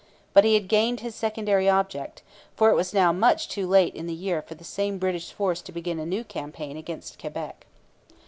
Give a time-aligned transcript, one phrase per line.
[0.33, 2.23] But he had gained his secondary object;
[2.55, 5.61] for it was now much too late in the year for the same British force
[5.61, 7.67] to begin a new campaign against Quebec.